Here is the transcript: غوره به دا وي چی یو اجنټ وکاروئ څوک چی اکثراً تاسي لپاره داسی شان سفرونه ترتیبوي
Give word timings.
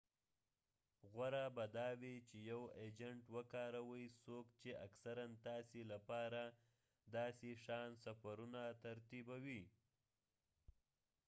غوره 1.11 1.45
به 1.55 1.65
دا 1.79 1.87
وي 2.01 2.15
چی 2.27 2.37
یو 2.51 2.61
اجنټ 2.85 3.23
وکاروئ 3.35 4.05
څوک 4.23 4.45
چی 4.59 4.69
اکثراً 4.85 5.27
تاسي 5.45 5.81
لپاره 5.91 6.43
داسی 7.15 7.51
شان 7.65 7.89
سفرونه 8.03 8.61
ترتیبوي 8.83 9.63